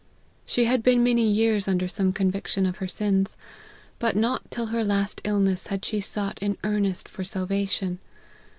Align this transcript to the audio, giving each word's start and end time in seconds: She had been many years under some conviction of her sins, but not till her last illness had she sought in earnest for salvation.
She 0.47 0.65
had 0.65 0.81
been 0.81 1.03
many 1.03 1.21
years 1.29 1.67
under 1.67 1.87
some 1.87 2.11
conviction 2.11 2.65
of 2.65 2.77
her 2.77 2.87
sins, 2.87 3.37
but 3.99 4.15
not 4.15 4.49
till 4.49 4.65
her 4.73 4.83
last 4.83 5.21
illness 5.23 5.67
had 5.67 5.85
she 5.85 6.01
sought 6.01 6.39
in 6.41 6.57
earnest 6.63 7.07
for 7.07 7.23
salvation. 7.23 7.99